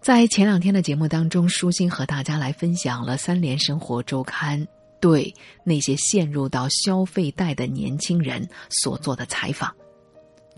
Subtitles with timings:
[0.00, 4.58] 在前两天的节目当中，舒心和大家来分享了《三联生活周刊》
[4.98, 9.70] 对那些陷入到消费贷的年轻人所做的采访。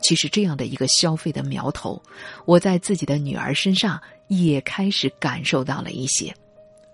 [0.00, 2.00] 其实，这样的一个消费的苗头，
[2.44, 6.32] 我在自己的女儿身上也开始感受到了一些。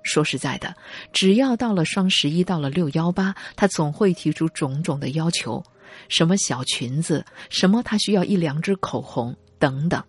[0.02, 0.74] 说实在的，
[1.12, 5.62] 只要到了双十一，到了六幺八，她总会提出种种的要求，
[6.08, 10.02] 什么小裙子，什么她需要一两支口红等等。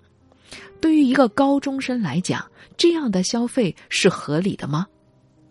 [0.81, 2.45] 对于一个高中生来讲，
[2.77, 4.87] 这样的消费是合理的吗？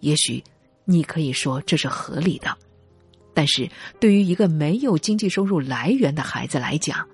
[0.01, 0.43] 也许
[0.85, 2.57] 你可以说这是合理的，
[3.35, 3.69] 但是
[4.01, 7.07] 对于一个没有经济收入来源的孩子来讲，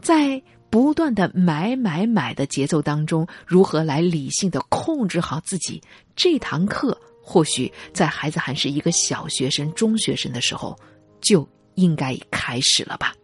[0.00, 5.82] 在不断的买买买的节奏当中，如何来理性的控制好自己？
[6.14, 10.78] 这堂课或许在孩子还是一个小学生、中学生的时候
[11.20, 13.14] 就应该开始了吧。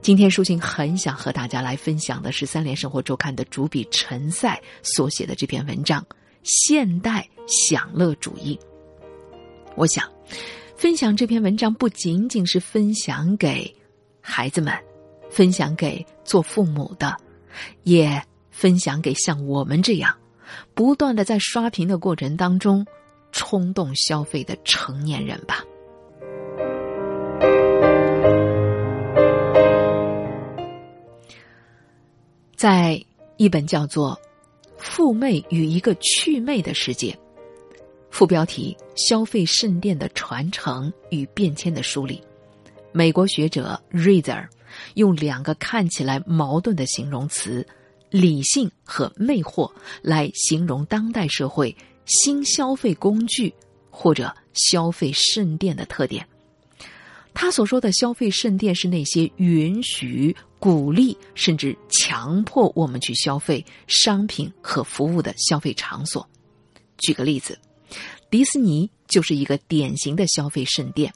[0.00, 6.00] 今天，舒心很想和大家来分享的是《三联生活周刊》的主笔陈赛所写的这篇文章
[6.44, 8.58] 《现代享乐主义》。
[9.76, 10.10] 我想，
[10.76, 13.70] 分享这篇文章不仅仅是分享给
[14.20, 14.72] 孩子们，
[15.30, 17.14] 分享给做父母的，
[17.82, 20.16] 也分享给像我们这样
[20.74, 22.86] 不断的在刷屏的过程当中
[23.30, 25.62] 冲动消费的成年人吧。
[32.58, 33.00] 在
[33.36, 34.20] 一本叫做
[34.78, 37.12] 《富妹与一个趣妹的世界》
[38.10, 42.20] 副标题“消费圣殿的传承与变迁”的书里，
[42.90, 44.44] 美国学者 Reiser
[44.94, 47.64] 用两个看起来矛盾的形容词
[48.10, 49.70] “理性”和“魅惑”
[50.02, 51.72] 来形容当代社会
[52.06, 53.54] 新消费工具
[53.88, 56.26] 或者消费圣殿的特点。
[57.32, 66.28] 他所说的消费圣殿是那些允许、鼓励甚至强迫我们去消费商品和服务的消费场所。
[66.98, 67.58] 举个例子，
[68.30, 71.12] 迪士尼就是一个典型的消费圣殿。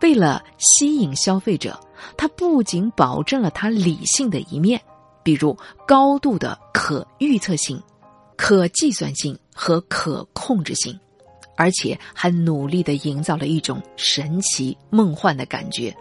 [0.00, 1.78] 为了吸引消费者，
[2.16, 4.80] 它不仅保证了它理性的一面，
[5.22, 5.56] 比如
[5.86, 7.82] 高度的可预测性、
[8.36, 10.98] 可计算性和可控制性。
[11.56, 15.92] 而且还努力的营造了一种神奇梦幻的感觉，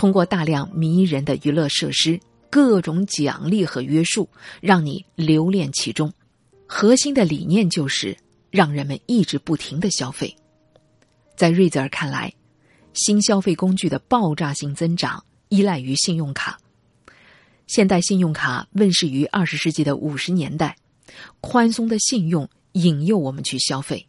[0.00, 2.18] 通过大量迷人的娱乐设施、
[2.48, 4.26] 各种奖励和约束，
[4.62, 6.10] 让你留恋其中。
[6.66, 8.16] 核心的理念就是
[8.50, 10.34] 让人们一直不停的消费。
[11.36, 12.32] 在瑞泽尔看来，
[12.94, 16.58] 新消费工具的爆炸性增长依赖于信用卡。
[17.66, 20.78] 现代信用卡问世于二十世纪的五十年代，
[21.42, 24.06] 宽松的信用引诱我们去消费。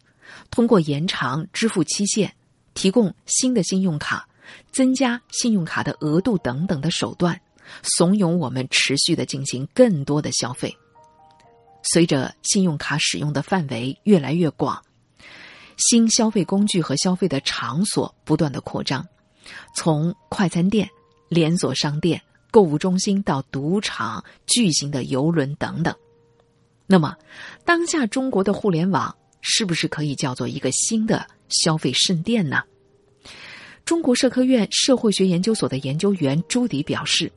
[0.49, 2.33] 通过延长支付期限、
[2.75, 4.29] 提供新的信用卡、
[4.71, 7.39] 增加信用卡的额度等等的手段，
[7.83, 10.75] 怂恿我们持续的进行更多的消费。
[11.83, 14.81] 随着信用卡使用的范围越来越广，
[15.77, 19.05] 新消费工具和消费的场所不断的扩张，
[19.75, 20.89] 从快餐店、
[21.29, 25.95] 连锁商店、购物中心到赌场、巨型的游轮等等。
[26.87, 27.15] 那么，
[27.65, 29.15] 当下中国的互联网。
[29.43, 32.61] 是不是可以叫做一个新的消费圣殿呢？
[33.85, 37.31] 中国社科院社会学研究所的研究员朱迪表示，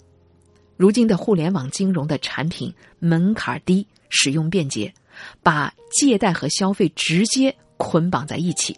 [0.76, 4.92] 如今的互联网金融的产品门槛低、使用便捷，
[5.42, 8.76] 把借贷和消费直接捆绑在一起，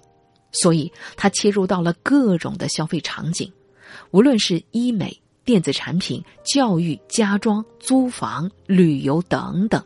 [0.53, 3.53] 所以它切入到了各种的消费场景，
[4.10, 9.83] 无论是医美、电子产品、教育、家装、租房、旅游等等，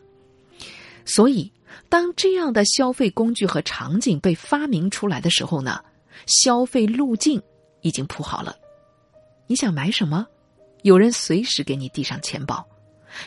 [1.05, 1.51] 所以。
[1.87, 5.79] 当这样的消费工具和场景被发明出来的时候呢，
[6.25, 7.41] 消费路径
[7.81, 8.55] 已经铺好了。
[9.47, 10.27] 你想买什么，
[10.83, 12.65] 有人随时给你递上钱包，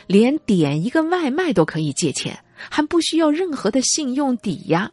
[0.07, 4.91] 连点一个外卖都可以借钱，还不需要任何的信用抵押。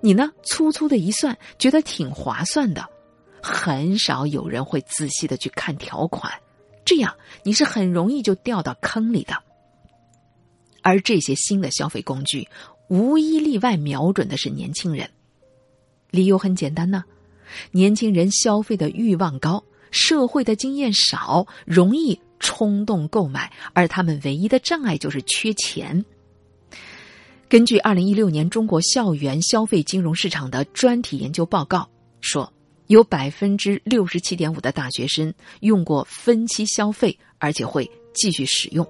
[0.00, 2.88] 你呢，粗粗的一算，觉得挺划算的。
[3.42, 6.32] 很少有人会仔细的去看条款，
[6.84, 9.34] 这样你是很容易就掉到坑里的。
[10.82, 12.48] 而这些新的消费工具。
[12.88, 15.08] 无一例外，瞄准的是年轻人。
[16.10, 17.04] 理由很简单呢，
[17.70, 26.04] 年轻人消费的欲望高，社会的经验少，容易冲动购买，而他们唯一的障碍就是缺钱。
[27.48, 31.88] 根据二零一六年中国校园消费金融市场的专题研究报告
[32.20, 32.52] 说，
[32.86, 38.86] 有百分之六十七点五的大学生用过分期消费，而且会继续使用。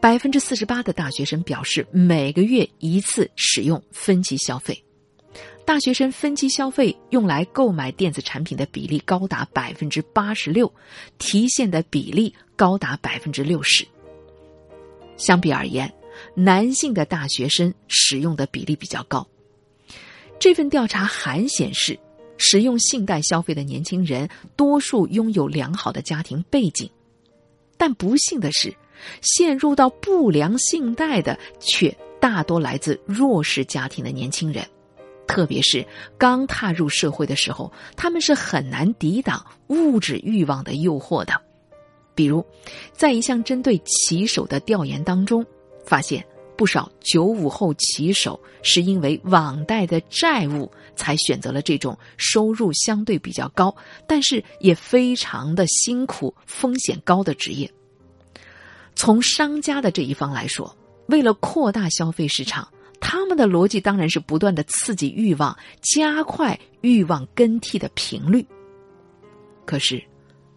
[0.00, 4.80] 百分之四十八的大学生表示每个月一次使用分期消费，
[5.68, 10.72] 大学生分期消费用来购买电子产品的比例高达百分之八十六，
[11.18, 13.86] 提现的比例高达百分之六十。
[15.18, 15.92] 相比而言，
[16.32, 19.28] 男性的大学生使用的比例比较高。
[20.38, 21.98] 这份调查还显示，
[22.38, 24.26] 使用信贷消费的年轻人
[24.56, 26.90] 多数拥有良好的家庭背景，
[27.76, 28.74] 但不幸的是，
[29.20, 34.66] 陷入到不良信贷的却大多来自弱势家庭的年轻人。
[35.28, 35.86] 特别是
[36.16, 41.40] 刚踏入社会的时候，他们是很难抵挡物质欲望的诱惑的。
[42.14, 42.44] 比如，
[42.92, 45.46] 在一项针对骑手的调研当中，
[45.84, 46.24] 发现
[46.56, 53.72] 不少九五后骑手是因为网贷的债务才选择了这种收入相对比较高，
[54.08, 57.70] 但是也非常的辛苦、风险高的职业。
[58.96, 60.76] 从商家的这一方来说，
[61.06, 62.66] 为了扩大消费市场。
[63.00, 68.46] 他们的逻辑当然是不断的刺激欲望，加快欲望更替的频率。
[69.64, 70.02] 可是，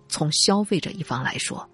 [0.08, 1.68] 从消费者一方来说，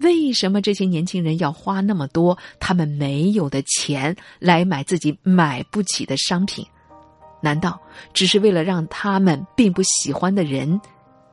[0.00, 6.66] 为什么这些年轻人要花那么多他们没有的钱来买自己买不起的商品？
[7.42, 7.80] 难道
[8.12, 10.80] 只是为了让他们并不喜欢的人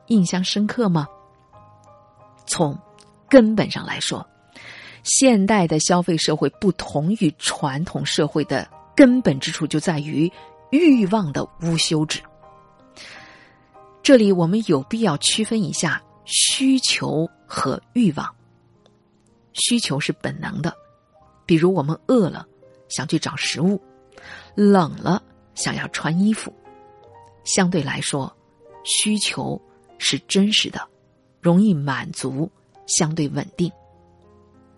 [0.06, 1.06] 印象深刻吗？
[2.46, 2.78] 从
[3.28, 4.26] 根本上来说。
[5.08, 10.30] 现代的消费社会不同于传统社会的根本之处就在于
[10.70, 12.20] 欲望的无休止。
[14.02, 18.34] 这里我们有必要区分一下需求和欲望。
[19.54, 20.74] 需求是本能的，
[21.46, 22.46] 比如我们饿了
[22.88, 23.80] 想去找食物，
[24.54, 25.22] 冷了
[25.54, 26.52] 想要穿衣服。
[27.44, 28.30] 相对来说，
[28.84, 29.60] 需求
[29.96, 30.86] 是真实的，
[31.40, 32.50] 容易满足，
[32.86, 33.72] 相对稳定。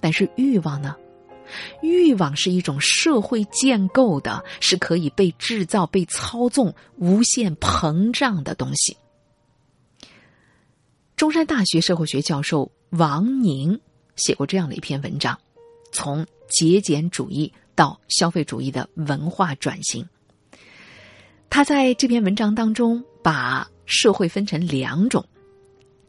[0.01, 0.97] 但是欲望呢？
[1.83, 8.97] 欲望是一种社会建构的，是可以被制造、被操纵、无限膨胀的东西。
[11.17, 13.81] 中山大学社会学教授王宁
[14.15, 15.39] 写过这样的一篇文章：
[15.93, 20.09] 从节俭主义到消费主义的文化转型。
[21.49, 25.27] 他在这篇文章当中把社会分成两种：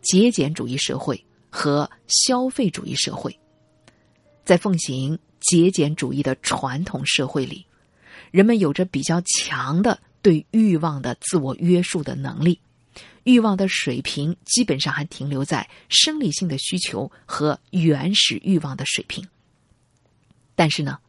[0.04, 3.36] 节俭主义社会和消费主义社会。
[4.44, 7.66] 在奉行节俭主义的传统社会里，
[8.32, 12.60] 人们有着比较强的对欲望的自我约束的能力，
[13.24, 19.28] 欲望的水平基本上还停留在生理性的需求和原始欲望的水平。
[20.56, 21.00] 但是呢，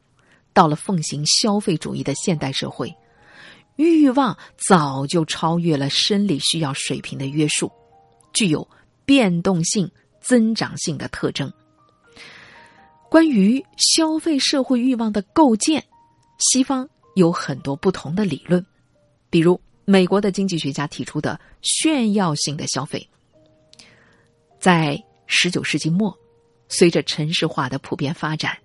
[0.52, 2.94] 到了奉行消费主义的现代社会，
[3.76, 7.70] 欲望早就超越了生理需要水平的约束，
[8.32, 8.67] 具有
[9.05, 9.90] 变动性、
[10.20, 11.52] 增长性的特征。
[13.12, 15.85] 关于消费社会欲望的构建，
[16.38, 18.64] 西方有很多不同的理论，
[19.29, 23.06] 比如美国的经济学家提出的炫耀性的消费。
[24.59, 26.19] 在十九世纪末，
[26.69, 28.56] 随着城市化的普遍发展，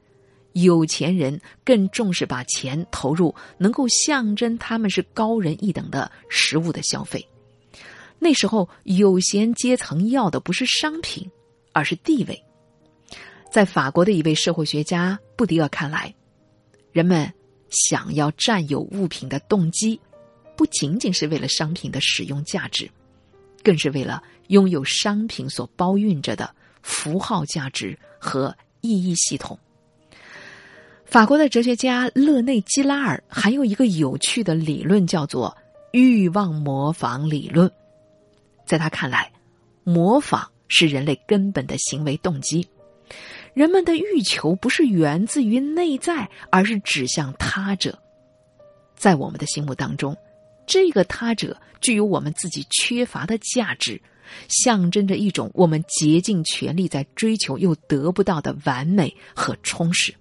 [0.54, 7.22] 有钱人更重视把钱投入能够象征他们是高人一等的食物的消费。
[8.18, 11.30] 那时候，有闲阶层要的不是商品，
[11.74, 12.44] 而是地位。
[13.52, 16.14] 在法国的一位社会学家布迪厄看来，
[16.92, 17.32] 人们
[17.70, 20.00] 想要占有物品的动机，
[20.56, 22.90] 不仅仅是为了商品的使用价值，
[23.64, 26.54] 更是为了拥有商品所包蕴着的
[26.84, 29.58] 符号价值和意义系统。
[31.06, 35.58] 法国的哲学家勒内·基拉尔还有一个有趣的理论，叫做
[35.94, 37.72] 欲望模仿理论。
[38.66, 39.32] 在他看来，
[39.84, 42.68] 模仿是人类根本的行为动机。
[43.58, 47.98] 人们的欲求不是源自于内在，而是指向他者。
[48.96, 50.16] 在我们的心目当中，
[50.68, 54.00] 这个他者具有我们自己缺乏的价值，
[54.48, 60.14] 象征着一种我们竭尽全力在追求又得不到的完美和充实。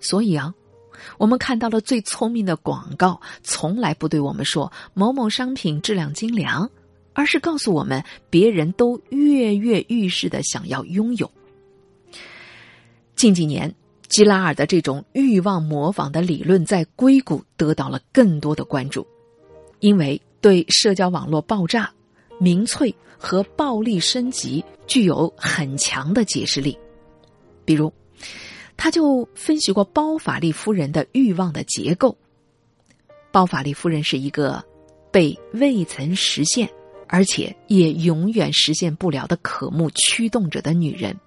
[0.00, 0.52] 所以啊，
[1.18, 6.68] 我们看到了最聪明的广告，从来不对我们说某某商品质量精良，
[7.12, 11.30] 而是告诉我们别人都跃跃欲试的想要拥有。
[13.16, 13.74] 近几年，
[14.08, 19.06] 基拉尔的这种欲望模仿的理论在硅谷得到了更多的关注，
[19.80, 21.90] 因为对社交网络爆炸、
[22.38, 26.78] 民粹和暴力升级具有很强的解释力。
[27.64, 27.90] 比如，
[28.76, 32.16] 他就分析过包法利夫人的欲望的结构。
[33.32, 34.62] 包法利夫人是一个
[35.10, 36.68] 被未曾实现，
[37.08, 41.18] 而且也永远实现不了的渴慕驱动着的女人。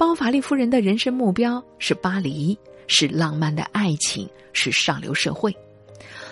[0.00, 5.54] 包法利夫人的人生目标是巴黎，是浪漫的爱情，是上流社会。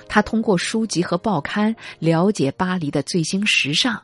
[0.09, 4.03] 她通过书籍和报刊了解巴黎的最新时尚。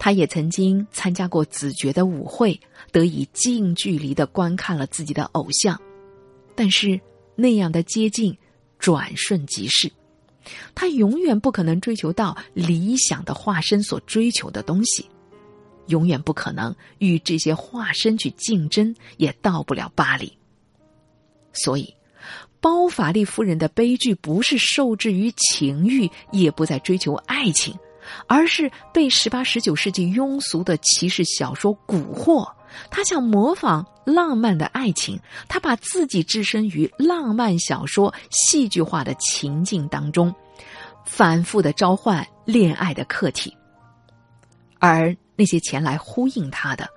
[0.00, 2.58] 她也曾经参加过子爵的舞会，
[2.90, 5.80] 得以近距离的观看了自己的偶像。
[6.56, 7.00] 但是
[7.36, 8.36] 那样的接近，
[8.80, 9.88] 转瞬即逝。
[10.74, 15.06] 他永远不可能追求到理想的化身所追求的东西，
[15.86, 20.36] 永远不可能与这些化身去竞争，也到不了巴黎。
[21.52, 21.94] 所以，
[22.60, 27.76] 包法利夫人的悲剧不是受制于情欲，也不再追求爱情，
[28.26, 32.50] 而是被十八、十九世纪庸俗的骑士小说蛊惑。
[32.90, 35.16] 他想模仿浪漫的爱情，
[35.48, 40.34] 他把自己置身于浪漫小说戏剧化的情境当中，
[41.06, 43.56] 反复的召唤恋爱的客体。
[44.80, 46.88] 而那些前来呼应他的，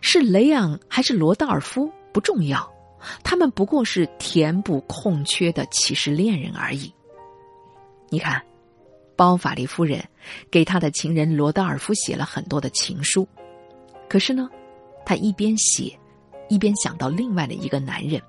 [0.00, 1.90] 是雷昂还是罗道尔夫？
[2.12, 2.72] 不重要。
[3.22, 6.92] 他们不过是填补空缺的骑士恋人而已。
[8.08, 8.42] 你看，
[9.14, 10.02] 包法利夫人
[10.50, 13.28] 给他的情人罗德尔夫写了很多的情书，
[14.08, 14.48] 可是呢，
[15.04, 15.96] 他一边写，
[16.48, 18.20] 一边想到另外的一个男人，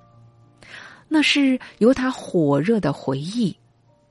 [1.08, 3.56] 那是由他火热的回忆、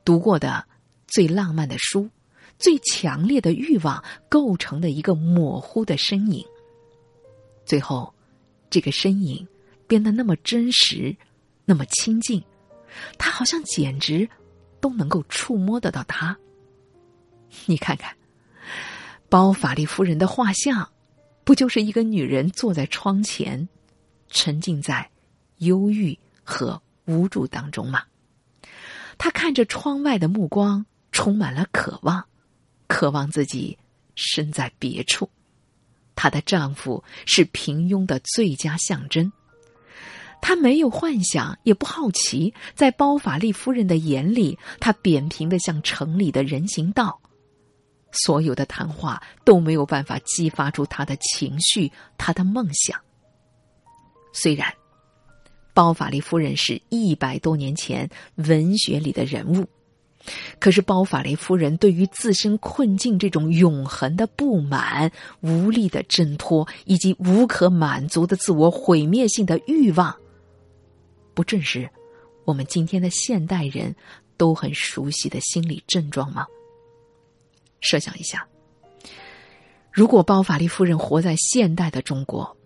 [0.04, 0.66] 读过的
[1.06, 2.10] 最浪漫的书、
[2.58, 6.46] 最强烈的欲望构成的一个模糊的身影。
[7.66, 8.14] 最后，
[8.70, 9.48] 这个身影。
[9.90, 11.16] 变得那么真实，
[11.64, 12.44] 那么亲近，
[13.18, 14.30] 他好像简直
[14.82, 16.38] 都能够触摸得到他。
[17.68, 18.14] 你看看，
[19.30, 20.92] 包法利夫人的画像，
[21.46, 23.70] 不就是一个女人坐在窗前，
[24.28, 25.10] 沉浸在
[25.60, 28.04] 忧郁和无助当中吗？
[29.18, 32.28] 她看着窗外的目光充满了渴望，
[32.88, 33.78] 渴望自己
[34.16, 35.30] 身在别处。
[36.16, 39.32] 她的丈夫是平庸的最佳象征。
[40.42, 47.20] 她没有幻想，也不好奇，在包法利夫人的眼里，他扁平的像城里的人行道。
[48.12, 53.00] 所有的谈话都没有办法激发出他的情绪，他的梦想。
[54.32, 54.72] 虽然
[55.74, 59.68] 包法利夫人是一百多年前文学里的人物，
[60.60, 70.16] 可是包法利夫人对于自身困境这种永恒的不满、无力的挣脱，以及无可满足的自我毁灭性的欲望。
[71.34, 71.90] 不正是
[72.46, 73.96] 我们今天的现代人
[74.38, 76.46] 都很熟悉的心理症状吗？
[77.80, 78.48] 设想一下，
[79.92, 82.58] 如果包法利夫人活在现代的中国，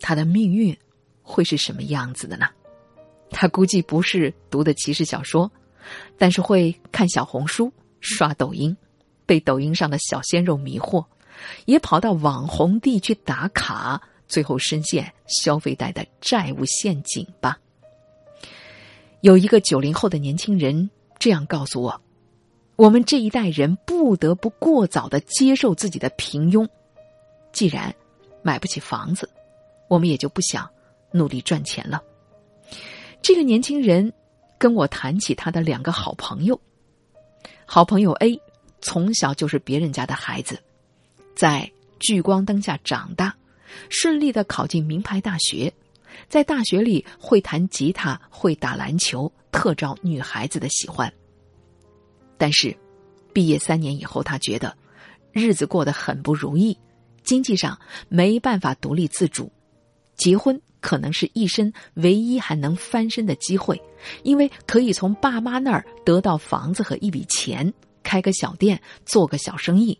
[0.00, 0.76] 她的命运
[1.22, 2.46] 会是什么样子的呢？
[3.30, 5.50] 她估计不是读的骑士小说，
[6.18, 8.76] 但是会看小红书、刷抖音，
[9.24, 11.04] 被抖音上的小鲜肉迷惑，
[11.64, 17.58] 也跑到网红地去打卡，最后深陷消费贷的债务陷阱吧。
[19.20, 20.88] 有一个九零后的年轻人
[21.18, 22.00] 这样告诉我
[22.76, 26.68] ：“我们这一代人不得不过早的接受自己的平庸。
[27.52, 27.92] 既然
[28.42, 29.28] 买不起房子，
[29.88, 30.68] 我们也就不想
[31.10, 32.02] 努力赚钱了。”
[33.22, 34.12] 这个年轻人
[34.58, 36.60] 跟我谈起他的两个好朋友。
[37.64, 38.40] 好朋友 A
[38.80, 40.62] 从小就是别人家的孩子，
[41.34, 43.34] 在聚光灯下长大，
[43.88, 45.72] 顺利的考进名牌大学。
[46.28, 51.12] 在大学里会弹吉他，会打篮球，特招女孩子的喜欢。
[52.38, 52.74] 但是，
[53.32, 54.76] 毕业三年以后，他觉得
[55.32, 56.78] 日子过得很不如意，
[57.22, 59.52] 经济上没办法独立自主，
[60.16, 63.82] 结婚可能是一生唯一还能翻身的机会，
[64.22, 67.74] 因为可以从爸妈那儿得到房子和一笔钱，
[68.04, 69.98] 开个小店，做个小生意，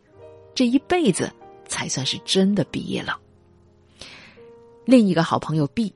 [0.55, 1.29] 这一辈子
[1.67, 3.19] 才算是真的毕业了。
[4.85, 5.93] 另一个好朋友 B。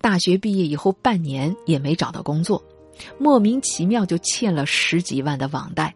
[0.00, 2.64] 大学毕业以后半年也没找到工作，
[3.18, 5.94] 莫名其妙就欠了十几万的网贷，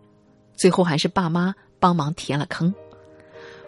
[0.55, 2.75] 最后还是爸妈帮忙填了坑，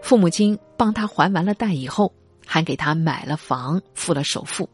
[0.03, 2.13] 父母亲帮他还完了贷以后，
[2.47, 4.67] 还给他买了房付了首付，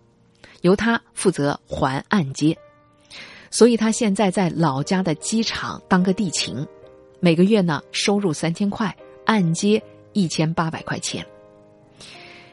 [0.61, 2.57] 由他负责还按揭，
[3.51, 6.65] 所以他现在在老家的机场当个地勤，
[7.19, 11.27] 每个月呢收入三千块，按揭一千八百块钱。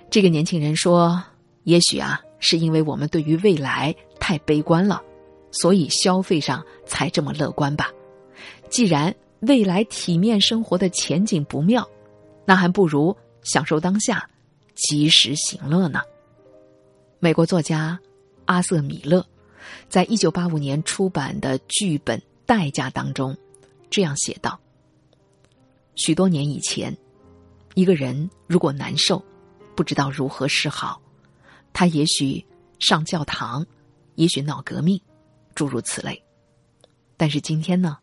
[0.10, 1.22] 这个年轻人说
[1.66, 5.04] ：“也许啊。”是因为我们对于未来太悲观了，
[5.52, 7.92] 所以消费上才这么乐观吧。
[8.70, 11.86] 既然未来体面生活的前景不妙，
[12.46, 14.26] 那还不如享受当下，
[14.80, 16.02] 及时行乐呢。
[17.20, 18.00] 美国作家
[18.46, 19.26] 阿瑟·米勒
[19.90, 23.36] 在一九八五年出版的剧本《代价》当中
[23.90, 24.58] 这样写道：
[25.96, 26.96] 许多年以前，
[27.76, 29.22] 一个人如果难受，
[29.76, 31.02] 不知道如何是好。
[31.74, 32.44] 他也许
[32.80, 33.66] 上教堂，
[34.16, 35.00] 也许闹革命，
[35.54, 36.24] 诸如此类。
[37.18, 37.98] 但是今天呢，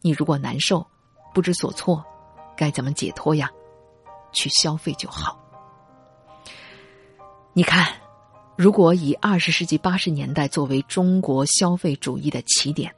[0.00, 0.84] 你如果难受，
[1.32, 2.04] 不知所措，
[2.56, 3.48] 该怎么解脱呀？
[4.32, 5.40] 去消费就好。
[7.56, 7.90] 你看，
[8.54, 12.94] 如果以二十世纪八十年代作为中国消费主义的起点，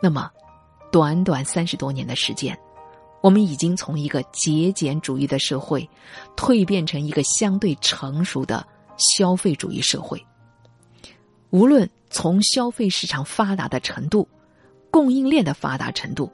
[0.00, 0.30] 那么
[0.92, 2.56] 短短三十多年的时间，
[3.20, 5.90] 我们已经从一个节俭主义的社会
[6.36, 8.64] 蜕变成一个相对成熟的
[8.98, 10.24] 消费主义社会。
[11.50, 14.28] 无论从消费市场发达的程度、
[14.92, 16.32] 供应链的发达程度、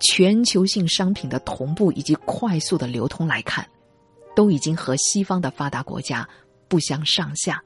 [0.00, 3.64] 全球性商品的同步以及快速的流通来看，
[4.34, 6.28] 都已经和西方的发达国家
[6.68, 7.62] 不相上下。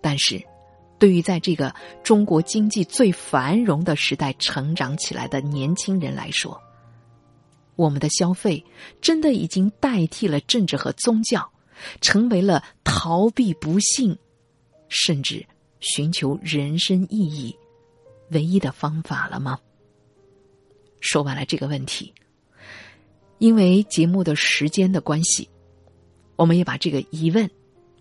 [0.00, 0.42] 但是，
[0.98, 6.60] 对于在这个中国经济最繁荣的时代成长起来的年轻人来说，
[7.76, 8.64] 我们的消费
[9.00, 11.50] 真的已经代替了政治和宗教，
[12.00, 14.16] 成为了逃避不幸，
[14.88, 15.46] 甚至
[15.80, 17.56] 寻求人生意义
[18.30, 19.58] 唯一的方法了吗？
[21.00, 22.12] 说完了这个问题，
[23.38, 25.48] 因为节目的时间的关系，
[26.34, 27.48] 我们也把这个疑问。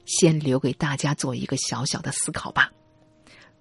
[0.08, 2.72] 先留给大家做一个小小的思考吧。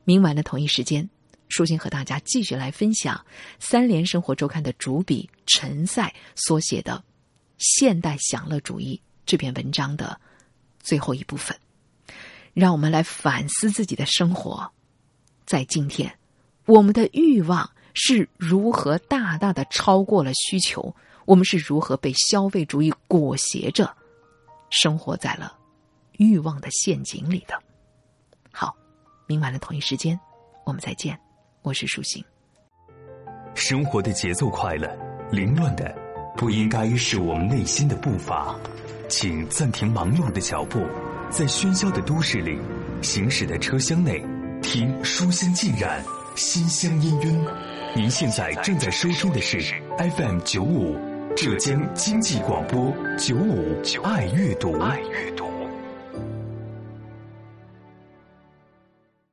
[0.05, 1.07] 明晚的同一时间，
[1.49, 3.15] 舒心和大家继续来分享
[3.59, 6.93] 《三联生活周刊》的主笔陈赛所写的
[7.59, 10.19] 《现代享乐主义》这篇文章的
[10.79, 11.55] 最后一部分。
[12.55, 14.73] 让我们来反思自己的生活，
[15.45, 16.17] 在今天，
[16.65, 20.95] 我们的欲望是如何大大的超过了需求？
[21.25, 23.93] 我们是如何被消费主义裹挟着
[24.71, 25.56] 生活在了？
[26.19, 27.55] 欲望的陷阱里的。
[28.53, 28.75] 好，
[29.27, 30.19] 明晚的同一时间，
[30.65, 31.19] 我们再见。
[31.63, 32.25] 我是舒心。
[33.55, 34.97] 生活的节奏快了，
[35.31, 35.93] 凌乱的
[36.37, 38.55] 不应该是我们内心的步伐。
[39.09, 40.85] 请暂停忙碌的脚步，
[41.31, 42.59] 在喧嚣的都市里，
[43.03, 44.25] 行驶的车厢内，
[44.63, 46.05] 听书香浸染，
[46.35, 47.51] 心香氤氲。
[47.95, 49.61] 您现在正在收听的是
[49.99, 50.97] FM 九五
[51.37, 54.79] 浙江经济广播九五爱阅读。
[54.81, 55.46] 爱阅读。